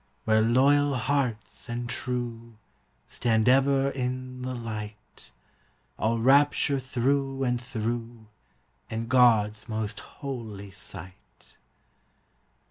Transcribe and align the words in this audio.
Where 0.25 0.41
loyal 0.41 0.95
hearts 0.95 1.69
and 1.69 1.87
true 1.87 2.55
Stand 3.05 3.47
ever 3.47 3.91
in 3.91 4.41
the 4.41 4.55
light, 4.55 5.29
All 5.99 6.17
rapture 6.17 6.79
through 6.79 7.43
and 7.43 7.61
through, 7.61 8.25
In 8.89 9.05
God's 9.05 9.69
most 9.69 9.99
holy 9.99 10.71
sight. 10.71 11.55